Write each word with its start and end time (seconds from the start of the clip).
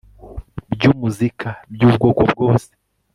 by 0.73 0.83
umuzika 0.91 1.47
by 1.73 1.81
ubwoko 1.87 2.21
bwose 2.31 2.69